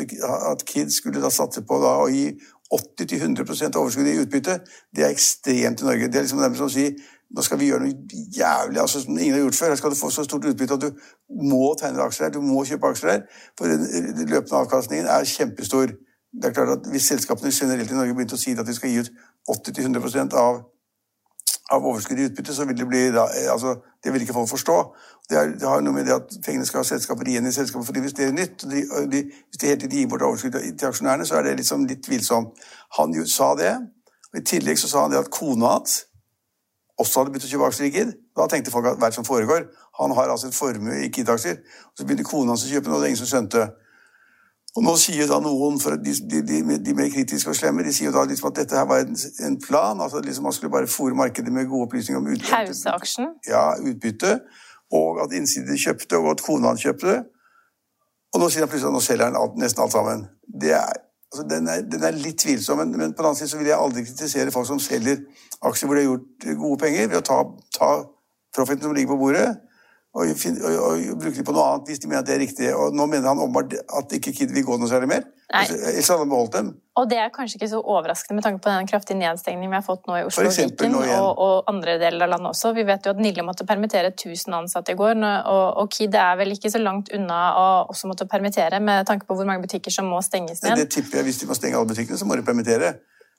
at 0.51 0.65
Kid 0.65 0.89
skulle 0.93 1.21
da 1.21 1.29
satse 1.33 1.61
på 1.61 1.81
da 1.83 1.97
å 2.01 2.07
gi 2.11 2.31
80-100 2.73 3.77
overskudd 3.77 4.07
i 4.07 4.17
utbytte. 4.21 4.59
Det 4.95 5.05
er 5.05 5.13
ekstremt 5.13 5.81
i 5.81 5.87
Norge. 5.87 6.09
Det 6.09 6.19
er 6.19 6.25
liksom 6.25 6.41
nærmest 6.41 6.63
som 6.63 6.71
å 6.71 6.75
si 6.75 6.89
nå 7.27 7.43
skal 7.43 7.59
vi 7.59 7.67
gjøre 7.67 7.83
noe 7.83 8.19
jævlig 8.31 8.79
altså, 8.79 9.01
som 9.03 9.17
ingen 9.17 9.35
har 9.35 9.41
gjort 9.41 9.57
før. 9.59 9.71
Her 9.73 9.79
skal 9.81 9.91
du 9.91 9.99
få 9.99 10.09
så 10.15 10.23
stort 10.23 10.45
utbytte 10.47 10.77
at 10.77 10.85
du 10.85 10.91
må 11.51 11.73
tegne 11.79 12.05
aksjer 12.05 12.27
her, 12.27 12.33
du 12.37 12.43
må 12.43 12.63
kjøpe 12.67 12.91
aksjer 12.93 13.11
her. 13.11 13.25
For 13.59 13.67
den 13.67 14.29
løpende 14.31 14.61
avkastningen 14.61 15.09
er 15.11 15.27
kjempestor. 15.27 15.91
Det 16.31 16.49
er 16.49 16.55
klart 16.55 16.71
at 16.77 16.87
Hvis 16.91 17.09
selskapene 17.11 17.51
generelt 17.51 17.91
i 17.91 17.97
Norge 17.97 18.15
begynte 18.15 18.39
å 18.39 18.41
si 18.41 18.55
at 18.55 18.67
de 18.67 18.75
skal 18.75 18.93
gi 18.93 19.03
ut 19.03 19.11
80-100% 19.51 20.35
av, 20.39 20.63
av 21.73 21.85
overskuddet 21.85 22.23
i 22.23 22.29
utbytte, 22.29 22.53
så 22.55 22.65
vil 22.65 22.77
det 22.77 22.87
bli 22.87 23.03
da, 23.11 23.27
altså, 23.51 23.75
Det 24.03 24.13
vil 24.13 24.21
ikke 24.21 24.33
folk 24.33 24.49
forstå. 24.49 24.77
Det, 25.29 25.37
er, 25.37 25.49
det, 25.59 25.67
har 25.67 25.81
noe 25.83 25.93
med 25.93 26.05
det 26.07 26.13
at 26.15 26.35
pengene 26.45 26.65
skal 26.65 26.79
ha 26.79 26.87
selskaper 26.87 27.27
igjen 27.27 27.47
i 27.49 27.51
selskapet 27.51 27.87
for 27.87 27.97
å 27.97 27.99
investere 27.99 28.31
nytt. 28.31 28.63
De, 28.71 28.83
de, 29.11 29.23
hvis 29.27 29.59
de 29.59 29.67
hele 29.67 29.81
tiden 29.81 29.97
gir 29.99 30.11
bort 30.11 30.23
overskudd 30.23 30.55
til 30.55 30.87
aksjonærene, 30.87 31.25
så 31.27 31.39
er 31.39 31.47
det 31.47 31.57
liksom 31.59 31.83
litt 31.89 32.05
tvilsomt. 32.05 32.61
Han 32.99 33.15
sa 33.27 33.49
det. 33.59 33.73
og 34.31 34.39
I 34.39 34.45
tillegg 34.47 34.79
så 34.79 34.87
sa 34.87 35.03
han 35.03 35.11
det 35.11 35.19
at 35.19 35.33
kona 35.33 35.73
hans 35.73 36.05
også 36.97 37.19
hadde 37.19 37.33
begynt 37.33 37.45
å 37.45 37.51
kjøpe 37.51 37.67
aksjer 37.69 37.87
i 37.87 37.91
Gid. 37.93 38.13
Da 38.37 38.47
tenkte 38.49 38.73
folk 38.73 38.87
at 38.89 38.97
hva 38.97 39.09
er 39.09 39.13
det 39.13 39.19
som 39.19 39.27
foregår? 39.27 39.67
Han 39.99 40.15
har 40.17 40.31
altså 40.33 40.49
en 40.49 40.55
formue 40.55 41.03
i 41.03 41.11
Gid-aksjer. 41.13 41.59
Så 41.93 42.05
begynte 42.05 42.25
kona 42.25 42.55
hans 42.55 42.65
å 42.65 42.71
kjøpe 42.71 42.89
noe, 42.89 43.01
det 43.01 43.09
er 43.09 43.13
ingen 43.13 43.21
som 43.21 43.29
skjønte. 43.29 43.67
Og 44.77 44.83
nå 44.85 44.93
sier 45.01 45.25
da 45.25 45.39
noen, 45.41 45.79
for 45.81 45.97
de, 45.97 46.11
de, 46.29 46.41
de, 46.85 46.93
mer 46.93 47.07
kritiske 47.09 47.49
og 47.49 47.57
slemme, 47.57 47.81
de 47.85 47.93
sier 47.95 48.13
da 48.13 48.27
liksom 48.29 48.51
at 48.51 48.59
dette 48.59 48.77
her 48.77 48.85
var 48.85 49.07
en, 49.07 49.17
en 49.47 49.57
plan. 49.61 49.97
altså 50.05 50.21
liksom 50.21 50.45
Man 50.45 50.53
skulle 50.53 50.73
bare 50.75 50.89
fòre 50.91 51.17
markedet 51.17 51.53
med 51.53 51.65
gode 51.65 51.87
opplysninger 51.87 52.21
om 52.21 52.29
utbytte. 52.29 52.53
Hauseaksjen? 52.53 53.31
Ja, 53.49 53.71
utbytte. 53.81 54.35
Og 54.93 55.17
at 55.23 55.33
innsider 55.33 55.81
kjøpte, 55.81 56.21
og 56.21 56.29
at 56.35 56.45
kona 56.45 56.69
hans 56.75 56.85
kjøpte. 56.85 57.17
Og 58.35 58.43
nå 58.43 58.51
sier 58.53 58.67
han 58.67 58.69
plutselig 58.69 58.91
at 58.91 58.97
nå 58.99 59.01
selger 59.01 59.31
han 59.31 59.39
alt, 59.41 59.57
nesten 59.57 59.83
alt 59.83 59.97
sammen. 59.97 60.25
Det 60.61 60.73
er 60.77 61.03
Altså, 61.27 61.43
den, 61.49 61.67
er, 61.67 61.81
den, 61.91 62.03
er, 62.07 62.15
litt 62.15 62.37
tvilsom, 62.39 62.77
men, 62.79 62.93
men, 62.95 63.11
på 63.11 63.19
den 63.19 63.27
annen 63.27 63.35
side 63.35 63.49
så 63.51 63.57
vil 63.59 63.67
jeg 63.67 63.75
aldri 63.75 64.05
kritisere 64.05 64.51
folk 64.55 64.67
som 64.69 64.79
selger 64.79 65.25
aksjer 65.67 65.89
hvor 65.89 65.97
de 65.97 66.03
har 66.05 66.07
gjort 66.07 66.45
gode 66.61 66.77
penger, 66.85 67.09
ved 67.11 67.17
å 67.19 67.25
ta, 67.27 67.39
ta 67.75 67.89
profiten 68.55 68.87
som 68.87 68.93
ligger 68.95 69.11
på 69.11 69.17
bordet, 69.25 69.49
og, 70.17 70.29
og, 70.33 70.77
og, 70.81 71.17
bruke 71.21 71.37
dem 71.37 71.45
på 71.45 71.53
noe 71.53 71.63
annet 71.69 71.89
hvis 71.91 71.99
de 72.01 72.09
mener 72.09 72.23
at 72.23 72.27
det 72.27 72.35
er 72.35 72.41
riktig. 72.41 72.69
Og 72.73 72.95
nå 72.95 73.05
mener 73.05 73.29
han 73.29 73.41
åpenbart 73.43 73.75
at 73.99 74.13
ikke 74.17 74.33
Kid 74.33 74.53
vil 74.55 74.65
gå 74.65 74.77
noe 74.81 74.89
særlig 74.89 75.09
mer. 75.11 75.27
Ellers 75.53 76.09
hadde 76.09 76.23
han 76.23 76.31
beholdt 76.31 76.55
dem. 76.57 76.71
Og 76.97 77.05
det 77.11 77.19
er 77.21 77.29
kanskje 77.31 77.59
ikke 77.59 77.69
så 77.69 77.79
overraskende 77.79 78.39
med 78.39 78.45
tanke 78.47 78.63
på 78.63 78.71
den 78.73 78.89
kraftige 78.89 79.19
nedstengningen 79.19 79.69
vi 79.71 79.77
har 79.77 79.85
fått 79.85 80.09
nå 80.09 80.17
i 80.17 80.23
Oslo 80.25 80.47
eksempel, 80.49 80.89
Viken 80.89 81.13
og, 81.19 81.29
og, 81.43 81.69
andre 81.69 81.99
deler 82.01 82.25
av 82.25 82.33
landet 82.33 82.49
også. 82.49 82.73
Vi 82.75 82.87
vet 82.87 83.05
jo 83.05 83.13
at 83.13 83.21
Nille 83.21 83.45
måtte 83.45 83.67
permittere 83.69 84.09
1000 84.15 84.57
ansatte 84.57 84.95
i 84.95 84.97
går, 84.99 85.21
og, 85.21 85.67
og 85.83 85.91
Kid 85.93 86.17
er 86.17 86.39
vel 86.41 86.55
ikke 86.55 86.73
så 86.73 86.81
langt 86.81 87.13
unna 87.15 87.37
å 87.53 87.67
også 87.93 88.09
måtte 88.09 88.27
permittere, 88.31 88.81
med 88.81 89.05
tanke 89.07 89.29
på 89.29 89.37
hvor 89.37 89.47
mange 89.47 89.63
butikker 89.67 89.93
som 89.93 90.09
må 90.09 90.23
stenges 90.25 90.65
ned. 90.65 90.81
Det 90.81 90.89
tipper 90.97 91.21
jeg. 91.21 91.29
Hvis 91.29 91.43
de 91.43 91.51
må 91.51 91.59
stenge 91.59 91.77
alle 91.77 91.93
butikkene, 91.93 92.17
så 92.17 92.25
må 92.25 92.39
de 92.39 92.47
permittere. 92.47 92.95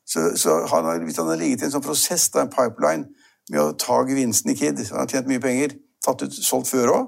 Så, 0.09 0.31
så 0.41 0.63
han 0.71 0.87
har, 0.87 1.03
hvis 1.05 1.19
han 1.19 1.29
har 1.29 1.43
ligget 1.43 1.67
i 1.67 1.69
en 1.69 1.75
sånn 1.75 1.85
prosess, 1.85 2.31
da, 2.33 2.47
en 2.47 2.55
pipeline, 2.55 3.11
med 3.51 3.61
å 3.65 3.75
ta 3.81 3.99
gevinsten 4.07 4.55
i 4.55 4.57
Kid, 4.57 4.81
han 4.93 5.03
har 5.03 5.11
tjent 5.11 5.29
mye 5.29 5.43
penger 5.43 5.75
tatt 6.05 6.25
ut, 6.25 6.35
solgt 6.35 6.71
før 6.73 6.95
òg, 6.95 7.07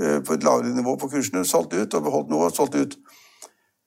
eh, 0.00 0.18
på 0.24 0.34
et 0.34 0.44
lavere 0.44 0.74
nivå 0.74 0.96
på 1.00 1.10
kursene. 1.12 1.44
Solgt 1.44 1.74
ut 1.74 1.94
og 1.94 2.06
beholdt 2.06 2.30
noe 2.32 2.48
og 2.48 2.56
solgt 2.56 2.78
ut. 2.78 2.96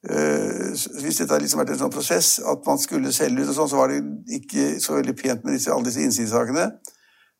Eh, 0.09 0.73
hvis 1.01 1.21
dette 1.21 1.31
har 1.31 1.39
liksom 1.39 1.61
vært 1.61 1.75
en 1.75 1.85
sånn 1.85 1.93
prosess, 1.93 2.39
at 2.39 2.65
man 2.67 2.81
skulle 2.81 3.13
selge 3.15 3.43
ut 3.43 3.53
og 3.53 3.55
sånn, 3.55 3.69
så 3.71 3.79
var 3.79 3.93
det 3.93 4.01
ikke 4.39 4.81
så 4.83 4.97
veldig 4.97 5.15
pent 5.15 5.45
med 5.45 5.55
disse, 5.55 5.71
alle 5.71 5.87
disse 5.87 6.03
innsidesakene. 6.03 6.71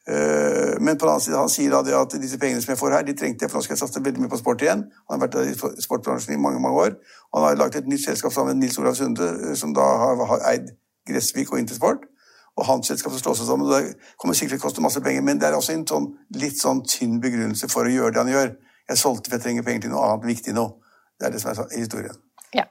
Eh, 0.08 0.76
men 0.80 0.98
på 0.98 1.06
den 1.06 1.12
annen 1.14 1.24
side, 1.24 1.40
han 1.40 1.52
sier 1.52 1.72
da 1.72 1.84
at 2.02 2.16
disse 2.20 2.40
pengene 2.40 2.64
som 2.64 2.72
jeg 2.72 2.80
får 2.80 2.96
her, 2.96 3.04
de 3.08 3.16
trengte 3.20 3.44
jeg, 3.44 3.52
for 3.52 3.60
nå 3.60 3.68
skal 3.68 3.76
jeg 3.76 3.84
satse 3.84 4.04
veldig 4.04 4.24
mye 4.24 4.32
på 4.32 4.40
sport 4.40 4.64
igjen. 4.64 4.86
Han 5.10 5.20
har 5.20 5.28
vært 5.28 5.38
i 5.44 5.84
sportbransjen 5.84 6.36
i 6.36 6.40
mange 6.40 6.64
mange 6.64 6.88
år. 6.88 6.96
Han 7.36 7.44
har 7.44 7.60
laget 7.60 7.84
et 7.84 7.92
nytt 7.92 8.06
selskap 8.06 8.32
sammen 8.32 8.56
med 8.56 8.64
Nils 8.64 8.80
Olav 8.80 8.96
Sunde, 8.96 9.56
som 9.60 9.76
da 9.76 9.84
har 9.84 10.48
eid 10.54 10.72
Gressvik 11.08 11.52
og 11.52 11.60
Intersport 11.60 12.08
og 12.54 12.68
hans 12.68 12.92
selskap 12.92 13.14
som 13.14 13.22
slår 13.22 13.40
seg 13.40 13.50
sammen. 13.50 13.72
Det 13.72 14.14
kommer 14.22 14.38
sikkert 14.38 14.58
til 14.58 14.62
å 14.62 14.66
koste 14.68 14.86
masse 14.86 15.02
penger, 15.04 15.26
men 15.26 15.42
det 15.42 15.50
er 15.50 15.58
også 15.58 15.74
en 15.74 15.88
sånn, 15.90 16.12
litt 16.38 16.60
sånn 16.60 16.84
tynn 16.86 17.18
begrunnelse 17.24 17.70
for 17.72 17.90
å 17.90 17.94
gjøre 17.94 18.14
det 18.14 18.24
han 18.24 18.34
gjør. 18.34 18.54
Jeg 18.92 19.00
solgte 19.00 19.32
for 19.32 19.40
jeg 19.40 19.48
trenger 19.48 19.66
penger 19.66 19.88
til 19.88 19.96
noe 19.96 20.06
annet 20.12 20.30
viktig 20.30 20.54
nå. 20.58 20.68
Det 21.18 21.30
er 21.30 21.36
det 21.36 21.42
som 21.42 21.54
er 21.54 21.78
historien. 21.78 22.18
Ja. 22.54 22.68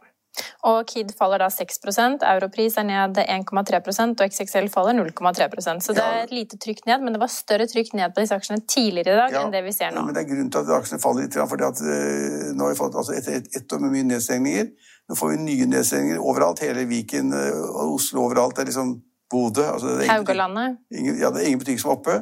Og 0.69 0.87
Kid 0.89 1.11
faller 1.19 1.43
da 1.43 1.49
6% 1.53 2.23
Europris 2.25 2.79
er 2.81 2.87
ned 2.89 3.19
1,3% 3.21 4.23
og 4.23 4.33
XXL 4.33 4.71
faller 4.73 4.97
0,3% 4.97 5.85
Så 5.85 5.93
det 5.97 6.05
er 6.07 6.23
et 6.23 6.33
lite 6.33 6.57
trykk 6.63 6.87
ned, 6.89 7.05
men 7.05 7.13
det 7.13 7.21
var 7.21 7.33
større 7.33 7.67
trykk 7.69 7.93
ned 7.99 8.15
på 8.15 8.25
disse 8.25 8.39
aksjene 8.39 8.63
tidligere 8.65 9.13
i 9.13 9.21
dag 9.21 9.37
ja, 9.37 9.43
enn 9.43 9.53
det 9.53 9.61
vi 9.67 9.75
ser 9.77 9.93
nå. 9.93 10.01
Ja, 10.01 10.07
men 10.09 10.17
det 10.17 10.25
er 10.25 10.31
grunnen 10.31 10.49
til 10.55 10.63
at 10.63 10.73
aksjene 10.79 11.03
faller 11.03 11.27
litt, 11.27 11.37
for 11.37 11.67
uh, 11.67 12.49
nå 12.55 12.65
har 12.65 12.73
vi 12.73 12.81
fått 12.81 12.97
altså 13.03 13.17
etter 13.19 13.41
ett 13.41 13.61
et 13.61 13.77
år 13.77 13.85
med 13.85 13.97
mye 13.99 14.09
nedstengninger. 14.15 14.73
Nå 15.11 15.19
får 15.19 15.35
vi 15.35 15.41
nye 15.43 15.69
nedstengninger 15.75 16.23
overalt. 16.23 16.65
Hele 16.65 16.87
Viken 16.89 17.35
uh, 17.37 17.65
og 17.75 17.99
Oslo 17.99 18.25
overalt. 18.25 18.57
Det 18.57 18.65
er 18.65 18.73
liksom 18.73 18.97
Bodø. 19.33 19.65
Altså 19.65 19.97
Haugalandet? 20.09 20.79
ja, 20.93 21.33
det 21.33 21.43
er 21.43 21.49
ingen 21.49 21.63
butikk 21.63 21.81
som 21.83 21.91
er 21.91 21.99
oppe. 21.99 22.19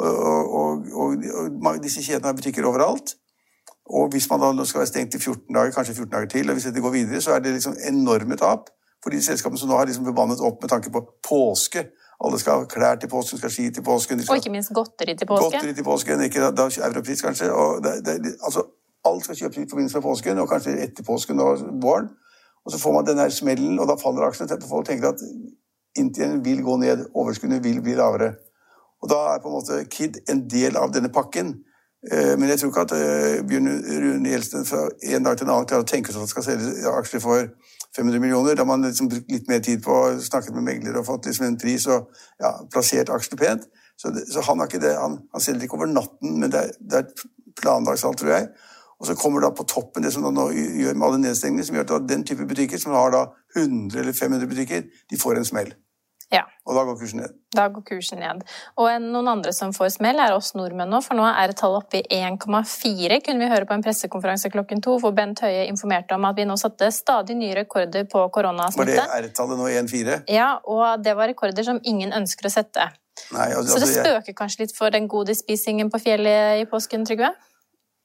Og, 0.00 0.52
og, 0.60 0.84
og, 0.94 1.24
og 1.66 1.80
disse 1.82 2.04
kjedene 2.04 2.30
har 2.30 2.36
butikker 2.38 2.68
overalt. 2.68 3.16
Og 3.90 4.10
hvis 4.12 4.28
man 4.30 4.40
da 4.58 4.64
skal 4.64 4.84
være 4.84 4.90
stengt 4.92 5.14
i 5.14 5.18
14 5.18 5.54
dager, 5.54 5.72
kanskje 5.74 5.94
14 5.94 6.12
dager 6.12 6.28
til, 6.34 6.50
og 6.50 6.58
hvis 6.58 6.68
det 6.74 6.82
går 6.82 6.94
videre, 6.94 7.20
så 7.20 7.34
er 7.34 7.42
det 7.44 7.52
liksom 7.56 7.74
enorme 7.88 8.36
tap 8.36 8.70
for 9.02 9.10
de 9.10 9.22
selskapene 9.24 9.58
som 9.58 9.68
nå 9.68 9.76
har 9.76 9.88
liksom 9.88 10.04
bemannet 10.06 10.40
opp 10.44 10.62
med 10.62 10.70
tanke 10.70 10.92
på 10.94 11.02
påske. 11.28 11.86
Alle 12.24 12.38
skal 12.38 12.60
ha 12.60 12.68
klær 12.68 13.00
til 13.00 13.08
påsken, 13.08 13.38
skal 13.38 13.48
ha 13.48 13.54
ski 13.54 13.70
til 13.74 13.84
påsken. 13.84 14.20
og 14.28 14.36
ikke 14.36 14.52
minst 14.52 14.72
godteri 14.76 15.16
til 15.16 15.26
påsken. 15.26 15.56
Godteri 15.56 15.74
til 15.74 15.84
påsken, 15.84 16.22
ikke 16.22 16.50
da, 16.56 16.68
europris 16.88 17.22
kanskje. 17.22 17.52
og 17.52 17.84
det, 17.84 17.94
det, 18.06 18.34
altså, 18.44 18.66
Alt 19.04 19.24
skal 19.24 19.36
kjøpes 19.36 19.56
i 19.56 19.68
forbindelse 19.70 19.96
med 19.96 20.02
påsken, 20.02 20.38
og 20.38 20.48
kanskje 20.48 20.74
etter 20.84 21.04
påsken 21.04 21.40
og 21.40 21.62
våren. 21.82 22.10
Og 22.64 22.72
så 22.72 22.78
får 22.78 22.92
man 22.92 23.06
den 23.06 23.18
her 23.18 23.28
smellen, 23.32 23.78
og 23.80 23.88
da 23.88 23.96
faller 23.96 24.26
aksjene. 24.26 24.58
Folk 24.68 24.86
tenker 24.86 25.08
at 25.08 25.22
Inntjeningen 25.98 26.44
vil 26.44 26.62
gå 26.62 26.76
ned, 26.82 27.08
overskuddene 27.14 27.62
vil 27.62 27.82
bli 27.82 27.96
lavere. 27.98 28.34
Og 29.02 29.10
Da 29.10 29.18
er 29.34 29.42
på 29.42 29.48
en 29.48 29.56
måte 29.56 29.84
KID 29.90 30.20
en 30.28 30.44
del 30.50 30.76
av 30.76 30.92
denne 30.92 31.08
pakken. 31.08 31.54
Eh, 32.12 32.38
men 32.38 32.48
jeg 32.48 32.60
tror 32.60 32.70
ikke 32.70 32.84
at 32.86 32.92
eh, 32.96 33.40
Bjørn 33.48 33.68
Rune 33.68 34.30
Gjelsten 34.30 34.64
fra 34.64 34.86
en 34.88 35.24
dag 35.24 35.36
til 35.36 35.46
en 35.46 35.52
annen 35.52 35.66
klarer 35.68 35.84
å 35.84 35.88
tenke 35.88 36.12
seg 36.12 36.20
at 36.20 36.24
han 36.24 36.32
skal 36.32 36.46
selge 36.46 36.94
aksjer 36.94 37.20
for 37.24 37.50
500 37.96 38.22
millioner. 38.22 38.54
Da 38.54 38.64
har 38.64 38.70
man 38.70 38.86
liksom 38.86 39.10
brukt 39.10 39.32
litt 39.32 39.50
mer 39.50 39.60
tid 39.64 39.82
på 39.84 39.92
å 39.92 40.14
snakke 40.24 40.54
med 40.56 40.64
megler 40.68 40.96
og 40.96 41.08
fått 41.08 41.28
liksom 41.28 41.48
en 41.48 41.58
pris 41.60 41.84
og 41.90 42.08
ja, 42.40 42.54
plassert 42.72 43.12
aksjene 43.12 43.40
pent. 43.40 43.68
Så, 44.00 44.14
det, 44.16 44.24
så, 44.32 44.40
han. 44.46 44.62
Han, 44.64 45.18
han 45.32 45.44
selger 45.44 45.66
ikke 45.66 45.76
over 45.76 45.90
natten, 45.92 46.38
men 46.40 46.52
det 46.52 46.62
er, 46.62 46.76
det 46.80 47.02
er 47.02 47.28
plandagssalg, 47.60 48.16
tror 48.16 48.32
jeg. 48.32 48.48
Og 49.00 49.08
så 49.08 49.16
kommer 49.16 49.40
da 49.40 49.50
på 49.56 49.64
toppen 49.64 50.04
det 50.04 50.12
som 50.12 50.26
da 50.26 50.32
nå 50.34 50.50
gjør 50.52 50.96
med 50.96 51.06
alle 51.06 51.22
nedstengninger, 51.22 51.66
som 51.66 51.78
gjør 51.78 51.94
at 51.96 52.08
den 52.08 52.24
type 52.28 52.44
butikker, 52.48 52.80
som 52.80 52.92
har 52.92 53.14
da 53.14 53.22
100 53.56 53.96
eller 54.02 54.12
500 54.12 54.50
butikker, 54.50 54.84
de 55.10 55.20
får 55.20 55.40
en 55.40 55.48
smell. 55.48 55.72
Ja. 56.30 56.44
Og 56.68 56.76
da 56.76 56.84
går 56.86 56.98
kursen 57.00 57.18
ned. 57.24 57.32
Da 57.56 57.64
går 57.74 57.82
kursen 57.88 58.20
ned. 58.22 58.44
Og 58.78 58.86
noen 59.02 59.30
andre 59.32 59.50
som 59.56 59.72
får 59.74 59.88
smell, 59.96 60.20
er 60.22 60.36
oss 60.36 60.52
nordmenn 60.54 60.92
nå, 60.92 61.00
for 61.02 61.18
nå 61.18 61.24
er 61.26 61.54
tallet 61.58 61.82
oppe 61.82 62.02
i 62.04 62.20
1,4. 62.20 63.18
Kunne 63.26 63.42
vi 63.42 63.48
høre 63.50 63.66
på 63.66 63.74
en 63.74 63.82
pressekonferanse 63.82 64.52
klokken 64.54 64.84
to 64.84 64.94
hvor 65.02 65.16
Bent 65.16 65.42
Høie 65.42 65.66
informerte 65.66 66.14
om 66.14 66.28
at 66.28 66.38
vi 66.38 66.46
nå 66.46 66.54
satte 66.60 66.92
stadig 66.94 67.34
nye 67.40 67.56
rekorder 67.58 68.06
på 68.10 68.22
koronasmitte. 68.36 68.94
Var 69.00 69.26
det 69.26 69.32
R-tallet 69.32 69.58
nå 69.58 69.70
1,4? 69.82 70.22
Ja, 70.30 70.52
og 70.62 71.02
det 71.02 71.16
var 71.18 71.32
rekorder 71.32 71.66
som 71.66 71.82
ingen 71.82 72.14
ønsker 72.14 72.46
å 72.46 72.54
sette. 72.60 72.92
Nei, 73.34 73.50
altså, 73.50 73.74
Så 73.74 73.82
det 73.82 73.90
spøker 73.96 74.36
kanskje 74.36 74.64
litt 74.64 74.76
for 74.76 74.94
den 74.94 75.10
godisspisingen 75.10 75.90
på 75.90 75.98
fjellet 76.02 76.62
i 76.62 76.68
påsken, 76.70 77.02
Trygve? 77.08 77.34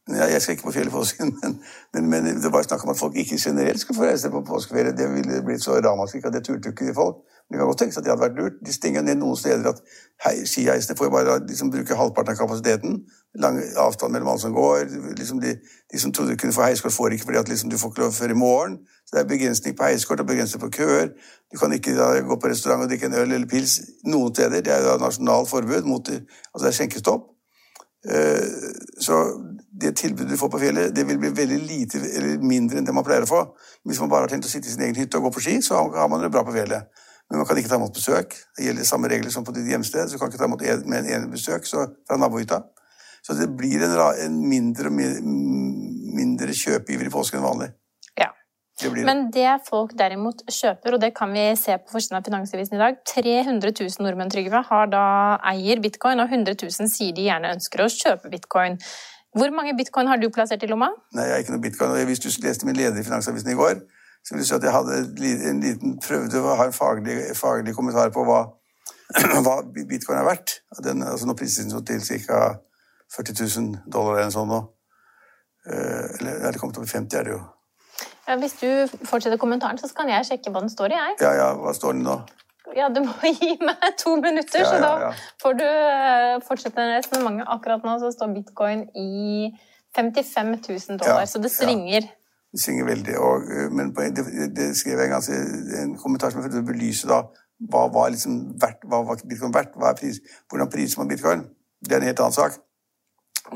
Jeg 0.08 0.42
skal 0.42 0.52
ikke 0.54 0.64
på 0.64 0.72
fjellet 0.72 0.92
i 0.92 0.96
påsken, 0.96 1.32
men, 1.42 1.62
men, 1.94 2.10
men 2.10 2.26
det 2.44 2.52
var 2.54 2.64
snakk 2.64 2.84
om 2.84 2.90
at 2.94 3.00
folk 3.00 3.16
ikke 3.16 3.40
generelt 3.42 3.80
skulle 3.80 3.98
få 3.98 4.04
reise 4.06 4.30
på 4.30 4.44
påskeferie. 4.46 4.98
Det 4.98 5.08
ville 5.14 5.42
blitt 5.46 5.64
så 5.64 5.80
ramaskrik 5.80 6.26
at 6.26 6.34
det 6.34 6.44
turte 6.46 6.70
ikke 6.70 6.94
folk. 6.94 7.24
Men 7.50 7.54
det 7.54 7.60
kan 7.60 7.68
godt 7.68 7.78
tenkes 7.78 7.98
at 7.98 8.04
det 8.04 8.12
hadde 8.12 8.26
vært 8.26 8.40
lurt. 8.40 8.54
De 8.66 8.74
stenger 8.74 9.02
ned 9.06 9.20
noen 9.22 9.38
steder 9.38 9.68
at 9.70 9.82
hei, 10.26 10.34
skiheisene 10.50 10.98
får 10.98 11.06
jo 11.06 11.14
bare 11.14 11.36
liksom, 11.46 11.70
bruke 11.74 11.98
halvparten 11.98 12.34
av 12.34 12.40
kapasiteten. 12.40 12.96
Lang 13.44 13.60
avstand 13.78 14.14
mellom 14.14 14.32
alle 14.32 14.42
som 14.42 14.56
går. 14.56 14.88
Liksom 15.18 15.42
de, 15.44 15.54
de, 15.94 16.00
som 16.02 16.14
trodde 16.14 16.34
de 16.34 16.40
kunne 16.42 16.54
få 16.54 16.66
heiskort, 16.66 16.94
får 16.94 17.18
ikke 17.18 17.28
fordi 17.30 17.42
at 17.44 17.52
liksom, 17.52 17.70
du 17.70 17.78
får 17.78 17.94
ikke 17.94 18.02
lov 18.02 18.16
før 18.18 18.34
i 18.34 18.40
morgen. 18.40 18.80
Så 19.06 19.14
det 19.14 19.22
er 19.22 19.30
begrensning 19.30 19.78
på 19.78 19.86
heiskort 19.92 20.26
og 20.26 20.30
begrensning 20.32 20.64
på 20.64 20.72
køer. 20.78 21.14
Du 21.54 21.60
kan 21.62 21.74
ikke 21.74 21.94
da, 21.98 22.10
gå 22.26 22.40
på 22.42 22.50
restaurant 22.50 22.86
og 22.86 22.90
drikke 22.90 23.12
en 23.12 23.20
øl 23.22 23.32
eller 23.32 23.48
pils 23.50 23.78
noen 24.10 24.34
steder. 24.34 24.66
Det 24.66 24.74
er 24.74 24.82
da 24.86 24.98
nasjonalt 25.02 25.50
forbud. 25.50 25.86
Mot, 25.86 26.10
altså 26.10 26.64
det 26.66 26.72
er 26.72 26.78
skjenkestopp. 26.80 27.30
Uh, 28.06 28.74
så 29.02 29.22
tilbudet 29.98 30.34
du 30.34 30.40
får 30.40 30.52
på 30.54 30.62
fjellet, 30.62 30.94
det 30.96 31.06
vil 31.08 31.20
bli 31.22 31.32
veldig 31.36 31.58
lite 31.64 32.02
eller 32.04 32.44
mindre 32.44 32.80
enn 32.80 32.88
det 32.88 32.96
man 32.96 33.06
pleier 33.08 33.26
å 33.26 33.30
få. 33.30 33.42
Hvis 33.88 34.00
man 34.04 34.12
bare 34.12 34.28
har 34.28 34.34
tenkt 34.34 34.48
å 34.48 34.52
sitte 34.52 34.70
i 34.70 34.76
sin 34.76 34.86
egen 34.86 35.00
hytte 35.00 35.20
og 35.20 35.28
gå 35.28 35.36
på 35.36 35.44
ski, 35.48 35.58
så 35.66 35.82
har 35.96 36.10
man 36.12 36.24
det 36.24 36.32
bra 36.34 36.46
på 36.48 36.56
fjellet. 36.56 36.90
Men 37.30 37.42
man 37.42 37.48
kan 37.50 37.58
ikke 37.58 37.72
ta 37.72 37.80
imot 37.80 37.96
besøk. 37.96 38.36
Det 38.58 38.68
gjelder 38.68 38.86
samme 38.86 39.10
regler 39.10 39.34
som 39.34 39.46
på 39.46 39.54
ditt 39.56 39.70
hjemsted. 39.72 40.06
Så 40.06 40.18
du 40.18 40.22
kan 40.22 40.30
ikke 40.30 40.42
ta 40.42 40.50
imot 40.50 40.62
en, 40.62 40.84
med 40.90 41.10
en 41.10 41.32
besøk 41.32 41.66
så, 41.66 41.88
fra 42.06 42.20
nabohytta. 42.22 42.62
Så 43.26 43.34
det 43.34 43.48
blir 43.58 43.82
en, 43.82 43.96
en 43.98 44.36
mindre, 44.46 44.92
mindre 44.94 46.54
kjøpegiver 46.54 47.10
i 47.10 47.14
påsken 47.14 47.42
enn 47.42 47.48
vanlig. 47.48 47.72
Ja. 48.20 48.30
Det 48.78 48.92
blir 48.92 49.02
det. 49.02 49.08
Men 49.10 49.32
det 49.34 49.48
folk 49.66 49.96
derimot 49.98 50.44
kjøper, 50.46 50.98
og 50.98 51.02
det 51.02 51.16
kan 51.18 51.34
vi 51.34 51.48
se 51.58 51.80
på 51.82 51.96
forsiden 51.96 52.20
av 52.20 52.28
Finansavisen 52.28 52.78
i 52.78 52.84
dag 52.84 53.02
300 53.10 53.74
000 53.74 54.06
nordmenn 54.06 54.30
Trygve, 54.30 54.62
har 54.70 54.94
da 54.94 55.06
eier 55.56 55.82
bitcoin, 55.82 56.22
og 56.22 56.30
100 56.30 56.60
000 56.62 56.92
sier 56.94 57.18
de 57.18 57.26
gjerne 57.32 57.56
ønsker 57.58 57.82
å 57.82 57.90
kjøpe 57.90 58.30
bitcoin. 58.36 58.78
Hvor 59.36 59.52
mange 59.52 59.76
bitcoin 59.78 60.08
har 60.08 60.20
du 60.22 60.30
plassert 60.32 60.64
i 60.64 60.70
lomma? 60.72 60.88
Nei, 61.16 61.26
jeg 61.28 61.34
har 61.34 61.42
ikke 61.44 61.56
noe 61.56 61.64
bitcoin. 61.64 61.96
Hvis 62.08 62.22
du 62.24 62.30
leste 62.44 62.68
min 62.68 62.78
leder 62.78 63.00
i 63.00 63.04
Finansavisen 63.04 63.52
i 63.52 63.58
går, 63.60 63.82
så 64.26 64.34
vil 64.34 64.42
du 64.42 64.48
si 64.48 64.54
at 64.56 64.64
jeg 64.64 64.74
hadde 64.74 65.00
en 65.50 65.60
liten, 65.64 65.98
prøvde 66.02 66.40
å 66.40 66.54
ha 66.56 66.70
en 66.70 66.76
faglig, 66.76 67.18
faglig 67.38 67.76
kommentar 67.76 68.14
på 68.16 68.24
hva, 68.26 68.40
hva, 69.46 69.58
bitcoin 69.76 70.22
er 70.22 70.30
verdt. 70.30 70.62
Den, 70.86 71.04
altså 71.04 71.28
Nå 71.28 71.36
prises 71.38 71.68
den 71.68 71.86
til 71.86 72.24
ca. 72.30 72.46
40 73.16 73.36
000 73.44 73.92
dollar 73.92 74.16
eller 74.16 74.32
noe 74.32 74.34
sånt 74.34 74.50
nå. 74.50 74.62
Eller 75.66 76.40
eller 76.40 76.56
det 76.56 76.62
kommet 76.62 76.80
opp 76.80 76.88
i 76.88 76.94
50, 76.94 77.20
er 77.20 77.28
det 77.28 77.36
jo. 77.36 77.44
Ja, 78.26 78.40
hvis 78.42 78.56
du 78.58 78.98
fortsetter 79.06 79.38
kommentaren, 79.38 79.78
så 79.78 79.92
kan 79.98 80.10
jeg 80.10 80.26
sjekke 80.26 80.52
hva 80.54 80.64
den 80.64 80.74
står 80.74 80.96
i, 80.96 80.98
jeg. 80.98 81.20
Ja, 81.22 81.36
ja, 81.38 81.52
hva 81.60 81.76
står 81.78 81.94
den 81.94 82.08
nå? 82.08 82.18
Ja, 82.76 82.90
du 82.92 83.02
må 83.06 83.14
gi 83.40 83.56
meg 83.64 83.86
to 84.02 84.18
minutter, 84.20 84.60
Ja, 84.60 84.68
så 84.70 84.82
da 84.84 85.14
får 85.42 85.58
du 85.62 85.66
eh, 85.66 86.36
fortsette 86.48 86.90
resonnementet. 86.92 87.48
Akkurat 87.56 87.88
nå 87.88 87.96
så 88.02 88.12
står 88.12 88.34
bitcoin 88.36 88.86
i 89.00 89.50
55 89.96 90.54
000 90.68 91.00
dollar, 91.00 91.26
så 91.32 91.40
det 91.40 91.52
svinger. 91.52 92.10
Det 92.52 92.62
svinger 92.62 92.86
veldig. 92.86 93.16
Og, 93.20 93.48
øh, 93.52 93.72
men 93.72 93.96
det, 93.96 94.26
det 94.56 94.78
skrev 94.78 95.00
jeg 95.00 95.08
en, 95.08 95.16
ganske, 95.16 95.40
en 95.82 95.98
kommentar 95.98 96.32
som 96.32 96.42
jeg 96.42 96.50
følte 96.50 96.64
å 96.66 96.70
belyse 96.72 97.10
da, 97.12 97.22
hva 97.72 97.86
var 97.96 98.12
liksom 98.12 98.38
verdt, 98.62 98.84
hva 98.92 99.02
var 99.08 99.24
bitcoin 99.24 99.56
verdt, 99.56 99.76
hva 99.80 99.94
er 99.94 100.00
pris, 100.00 100.20
hvordan 100.52 100.72
priser 100.72 101.00
man 101.00 101.12
bitcoin? 101.12 101.48
Det 101.80 101.96
er 101.96 102.04
en 102.04 102.10
helt 102.12 102.20
annen 102.20 102.36
sak. 102.36 102.60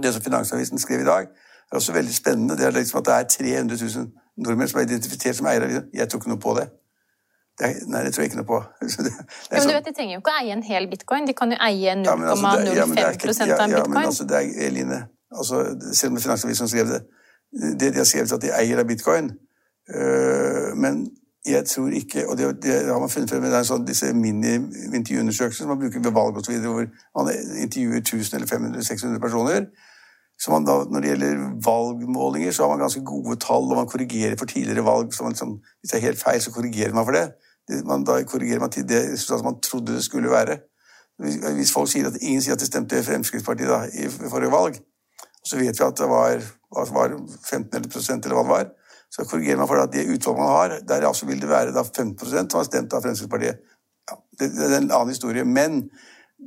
Det 0.04 0.14
som 0.14 0.24
Finansavisen 0.24 0.80
skrev 0.80 1.04
i 1.04 1.08
dag, 1.08 1.28
er 1.72 1.76
også 1.76 1.94
veldig 1.94 2.16
spennende. 2.16 2.58
Det 2.58 2.66
er 2.66 2.72
liksom 2.72 3.02
at 3.02 3.06
det 3.06 3.16
er 3.16 3.24
300 3.64 3.78
000 3.96 4.12
nordmenn 4.46 4.68
som 4.68 4.80
er 4.80 4.88
identifisert 4.88 5.36
som 5.36 5.50
eiere. 5.52 5.84
Jeg 5.94 6.10
tror 6.10 6.22
ikke 6.22 6.32
noe 6.32 6.44
på 6.44 6.56
det. 6.60 6.70
Det 7.60 7.70
nei, 7.92 8.04
det 8.06 8.14
tror 8.14 8.24
jeg 8.24 8.32
ikke 8.32 8.40
noe 8.40 8.48
på. 8.48 8.60
Det, 9.06 9.12
Ja, 9.12 9.24
men 9.52 9.62
sånn- 9.62 9.68
du 9.68 9.74
vet, 9.76 9.86
De 9.86 9.94
trenger 9.94 10.14
jo 10.16 10.22
ikke 10.22 10.34
å 10.34 10.42
eie 10.42 10.54
en 10.56 10.64
hel 10.64 10.88
bitcoin, 10.92 11.28
de 11.28 11.34
kan 11.34 11.52
jo 11.52 11.58
eie 11.60 11.80
Ja, 11.86 11.94
altså, 11.96 12.54
ja, 12.76 12.86
men 12.86 12.96
det 12.96 13.06
er 13.06 13.14
0,05 13.14 13.14
ikke- 13.14 13.30
av 13.30 13.60
en 13.66 13.72
ja, 13.72 13.78
ja, 13.78 13.84
men 13.88 14.06
altså, 14.06 14.28
det 14.28 14.38
er, 14.38 14.68
Eline, 14.68 15.00
altså, 15.32 15.64
selv 15.94 16.12
om 16.16 16.22
Finansavisen 16.24 16.72
skrev 16.72 16.88
det, 16.94 17.02
det 17.80 17.94
de 17.94 17.98
har 17.98 18.06
skrevet 18.08 18.32
at 18.32 18.42
de 18.42 18.52
eier 18.54 18.80
av 18.80 18.88
bitcoin, 18.88 19.32
øh, 19.96 20.76
men 20.78 21.10
jeg 21.46 21.66
tror 21.66 21.90
ikke, 21.96 22.28
og 22.30 22.38
det, 22.38 22.64
det 22.64 22.86
har 22.88 23.00
man 23.00 23.10
funnet 23.10 23.30
frem 23.30 23.42
med 23.42 23.66
sånn, 23.66 23.86
disse 23.88 24.14
mini-intervjuundersøkelser 24.14 25.64
som 25.64 25.72
man 25.72 25.80
bruker 25.80 26.04
ved 26.04 26.12
valg 26.16 26.40
videre, 26.48 26.74
hvor 26.74 27.24
man 27.24 27.32
intervjuer 27.64 28.02
1000 28.04 28.36
eller 28.36 28.48
500-600 28.48 29.20
personer, 29.24 29.66
så 30.40 30.52
man 30.54 30.64
da, 30.68 30.76
når 30.88 31.04
det 31.04 31.10
gjelder 31.12 31.42
valgmålinger, 31.66 32.52
så 32.56 32.64
har 32.64 32.70
man 32.72 32.84
ganske 32.86 33.04
gode 33.04 33.36
tall, 33.44 33.66
og 33.72 33.76
man 33.82 33.90
korrigerer 33.92 34.38
for 34.40 34.48
tidligere 34.48 34.86
valg. 34.86 35.12
Så 35.14 35.24
man 35.26 35.34
liksom, 35.36 35.58
hvis 35.82 35.92
det 35.92 35.98
er 35.98 36.06
helt 36.08 36.22
feil, 36.22 36.40
så 36.42 36.54
korrigerer 36.56 36.96
man 36.96 37.06
for 37.06 37.12
det. 37.18 37.26
Man, 37.86 38.04
da 38.08 38.18
korrigerer 38.28 38.62
man 38.64 38.74
til 38.74 38.88
det 38.90 39.04
resultatet 39.14 39.46
man 39.46 39.60
trodde 39.64 39.96
det 39.96 40.04
skulle 40.06 40.32
være. 40.32 40.60
Hvis, 41.20 41.74
folk 41.74 41.90
sier 41.92 42.08
at 42.08 42.20
ingen 42.22 42.42
sier 42.42 42.56
at 42.56 42.62
de 42.62 42.68
stemte 42.70 43.04
Fremskrittspartiet 43.04 43.70
da, 43.70 43.82
i 43.92 44.08
forrige 44.32 44.54
valg, 44.54 44.78
så 45.44 45.60
vet 45.60 45.80
vi 45.80 45.86
at 45.86 45.98
det 46.00 46.08
var, 46.10 46.46
var 46.94 47.16
15 47.46 47.76
eller 47.76 48.36
hva 48.36 48.44
det 48.44 48.54
var, 48.54 48.70
så 49.10 49.26
korrigerer 49.26 49.58
man 49.58 49.68
for 49.68 49.80
det 49.80 49.88
at 49.88 49.96
det 49.96 50.14
utvalget 50.14 50.42
man 50.44 50.54
har, 50.54 50.78
der 50.88 51.08
altså 51.08 51.26
vil 51.26 51.42
det 51.42 51.50
være 51.50 51.74
da 51.74 51.84
15 51.84 52.26
som 52.30 52.48
har 52.54 52.68
stemt 52.68 52.94
av 52.94 53.04
Fremskrittspartiet. 53.04 53.60
Ja, 54.10 54.18
det, 54.40 54.52
det 54.56 54.70
er 54.70 54.78
en 54.78 54.92
annen 54.92 55.14
historie. 55.14 55.46
Men 55.46 55.82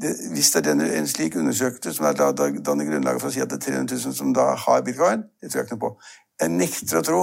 det, 0.00 0.14
hvis 0.33 0.50
det 0.55 0.67
er 0.67 0.79
en 0.99 1.09
slik 1.11 1.37
undersøkelse 1.37 1.97
som 1.97 2.07
er 2.09 2.17
da, 2.17 2.31
da, 2.33 2.49
danner 2.64 2.88
grunnlaget 2.88 3.21
for 3.21 3.29
å 3.29 3.35
si 3.35 3.43
at 3.45 3.50
det 3.50 3.59
er 3.61 3.67
300 3.83 3.99
000 4.07 4.17
som 4.17 4.33
da 4.37 4.52
har 4.64 4.85
bitcoin, 4.87 5.26
det 5.43 5.50
tror 5.50 5.62
jeg 5.62 5.69
ikke 5.69 5.79
noe 5.79 5.85
på. 5.85 5.93
Jeg 6.41 6.55
nekter 6.55 7.00
å 7.00 7.05
tro 7.07 7.21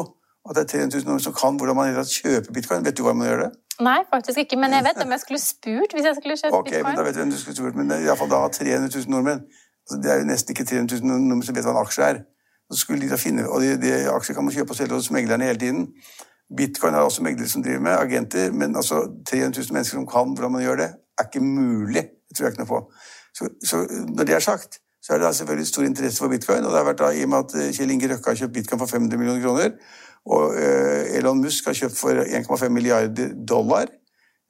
at 0.49 0.55
det 0.57 0.65
er 0.65 0.71
300 0.75 1.01
000 1.07 1.23
som 1.23 1.35
kan 1.35 1.57
hvordan 1.59 1.79
man 1.79 1.97
kjøper 1.97 2.53
bitcoin. 2.53 2.85
Vet 2.85 2.97
du 2.97 3.03
hvordan 3.05 3.21
man 3.23 3.31
gjør 3.31 3.43
det? 3.45 3.49
Nei, 3.87 3.99
faktisk 4.13 4.41
ikke, 4.43 4.57
men 4.59 4.73
jeg 4.75 4.83
vet 4.83 4.97
om 5.03 5.11
jeg 5.15 5.21
skulle 5.23 5.39
spurt 5.39 5.93
hvis 5.95 6.07
jeg 6.09 6.15
skulle 6.19 6.35
kjøpt 6.41 6.55
bitcoin. 6.65 6.81
Ok, 6.81 6.87
men 6.87 6.97
da 6.99 7.05
vet 7.07 7.15
du 7.15 7.21
hvem 7.21 7.31
du 7.31 7.39
skulle 7.39 7.59
spurt, 7.59 7.75
men 7.79 7.93
iallfall 7.95 8.31
da 8.31 8.41
300 8.57 8.91
000 8.95 9.13
nordmenn. 9.13 9.45
Altså, 9.83 9.99
det 10.03 10.11
er 10.11 10.17
jo 10.19 10.25
nesten 10.29 10.55
ikke 10.55 10.65
300 10.71 10.99
000 10.99 11.11
nordmenn 11.11 11.45
som 11.47 11.55
vet 11.55 11.67
hva 11.67 11.75
en 11.77 11.83
aksje 11.83 12.09
er. 12.11 12.19
Så 12.69 12.83
skulle 12.83 13.01
de 13.01 13.09
da 13.09 13.17
finne, 13.17 13.47
og 13.49 13.63
de, 13.63 13.69
de 13.81 13.93
Aksjer 14.11 14.35
kan 14.37 14.45
man 14.45 14.53
kjøpe 14.53 14.75
og 14.75 14.77
selge 14.77 14.93
hos 14.93 15.09
meglerne 15.11 15.47
hele 15.47 15.59
tiden. 15.59 15.87
Bitcoin 16.57 16.93
er 16.93 17.05
også 17.05 17.23
meglere 17.25 17.49
som 17.49 17.63
driver 17.63 17.79
med, 17.79 17.95
agenter, 17.97 18.51
men 18.51 18.75
altså 18.75 18.99
300 19.29 19.61
000 19.61 19.73
mennesker 19.73 19.97
som 19.97 20.05
kan 20.07 20.35
hvordan 20.35 20.51
man 20.51 20.61
gjør 20.61 20.75
det, 20.83 20.89
er 21.17 21.23
ikke 21.25 21.45
mulig. 21.45 22.03
Det 22.29 22.37
tror 22.37 22.45
jeg 22.45 22.53
ikke 22.53 22.63
noe 22.63 22.73
på. 22.75 22.83
Så, 23.37 23.49
så 23.65 23.81
når 24.17 24.23
det 24.23 24.35
er 24.35 24.45
sagt, 24.45 24.79
så 25.01 25.13
er 25.13 25.17
det 25.17 25.25
da 25.25 25.31
selvfølgelig 25.33 25.67
stor 25.67 25.83
interesse 25.83 26.21
for 26.21 26.27
bitcoin. 26.27 26.65
Og 26.65 26.71
det 26.71 26.77
har 26.77 26.87
vært 26.91 27.01
da 27.01 27.09
i 27.15 27.23
og 27.23 27.29
med 27.29 27.39
at 27.45 27.55
eh, 27.57 27.71
Kjell 27.73 27.91
Inge 27.95 28.11
Røkke 28.11 28.33
har 28.33 28.39
kjøpt 28.43 28.53
bitcoin 28.53 28.81
for 28.81 28.91
500 28.91 29.17
millioner 29.17 29.41
kroner, 29.45 29.71
og 30.25 30.55
eh, 30.59 31.15
Elon 31.17 31.41
Musk 31.41 31.65
har 31.69 31.77
kjøpt 31.77 31.97
for 31.97 32.21
1,5 32.21 32.69
milliarder 32.73 33.33
dollar, 33.47 33.89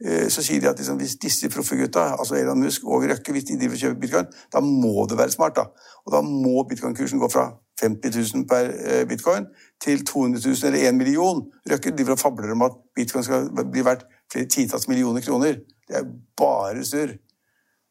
eh, 0.06 0.28
så 0.32 0.44
sier 0.44 0.62
de 0.62 0.70
at 0.72 0.80
liksom, 0.80 0.98
hvis 0.98 1.18
disse 1.22 1.50
proffe 1.54 1.78
gutta, 1.78 2.16
altså 2.20 2.36
Elon 2.40 2.64
Musk 2.64 2.86
og 2.86 3.06
Røkke, 3.10 3.32
hvis 3.36 3.48
de 3.50 3.58
driver 3.60 3.78
og 3.78 3.84
kjøper 3.84 4.02
bitcoin, 4.02 4.32
da 4.54 4.64
må 4.66 5.06
det 5.10 5.18
være 5.18 5.36
smart. 5.36 5.56
da. 5.56 5.70
Og 6.06 6.14
da 6.16 6.22
må 6.26 6.64
bitcoin-kursen 6.70 7.22
gå 7.22 7.30
fra 7.32 7.52
50 7.82 8.34
000 8.36 8.48
per 8.50 8.74
eh, 8.76 9.06
bitcoin 9.08 9.48
til 9.82 10.06
200 10.06 10.42
000 10.46 10.72
eller 10.72 10.90
1 10.90 10.96
million. 10.96 11.46
Røkke 11.72 11.96
driver 11.96 12.18
og 12.18 12.20
fabler 12.20 12.52
om 12.52 12.68
at 12.68 12.76
bitcoin 12.96 13.24
skal 13.24 13.50
bli 13.72 13.86
verdt 13.86 14.08
flere 14.32 14.50
titalls 14.52 14.88
millioner 14.88 15.22
kroner. 15.22 15.62
Det 15.88 16.02
er 16.02 16.12
bare 16.38 16.86
surr. 16.86 17.18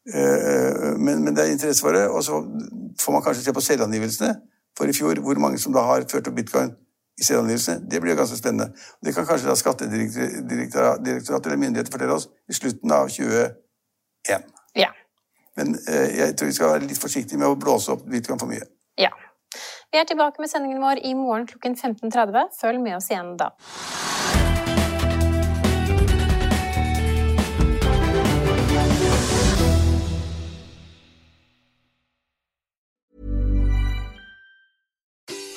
Men, 0.09 1.19
men 1.21 1.35
det 1.35 1.43
er 1.43 1.51
interesse 1.51 1.83
for 1.83 1.93
det, 1.93 2.07
og 2.09 2.23
så 2.23 2.39
får 3.01 3.13
man 3.13 3.21
kanskje 3.21 3.43
se 3.43 3.53
på 3.53 3.61
selvangivelsene 3.61 4.31
for 4.77 4.89
i 4.89 4.95
fjor, 4.95 5.19
hvor 5.21 5.37
mange 5.37 5.59
som 5.61 5.75
da 5.75 5.83
har 5.85 6.07
ført 6.09 6.27
opp 6.31 6.37
bitcoin 6.39 6.71
i 7.19 7.23
selvangivelsene. 7.27 7.83
Det 7.91 8.01
blir 8.01 8.17
ganske 8.17 8.37
spennende. 8.37 8.71
Det 9.05 9.13
kan 9.15 9.27
kanskje 9.27 9.49
da 9.49 9.55
Skattedirektoratet 9.59 11.45
eller 11.45 11.57
myndigheter 11.57 11.91
fortelle 11.91 12.15
oss 12.15 12.29
i 12.49 12.57
slutten 12.57 12.91
av 12.95 13.09
2021. 13.11 14.47
Ja. 14.79 14.91
Men 15.59 15.75
eh, 15.87 16.17
jeg 16.19 16.37
tror 16.37 16.51
vi 16.51 16.55
skal 16.55 16.75
være 16.75 16.87
litt 16.87 17.01
forsiktige 17.01 17.41
med 17.41 17.51
å 17.51 17.57
blåse 17.59 17.91
opp 17.95 18.05
bitcoin 18.07 18.39
for 18.39 18.51
mye. 18.51 18.67
ja. 18.97 19.11
Vi 19.89 19.97
er 19.97 20.05
tilbake 20.05 20.37
med 20.37 20.49
sendingen 20.51 20.83
vår 20.83 20.99
i 21.01 21.15
morgen 21.17 21.47
klokken 21.49 21.73
15.30. 21.73 22.51
Følg 22.61 22.83
med 22.83 22.99
oss 22.99 23.09
igjen 23.09 23.31
da. 23.39 23.49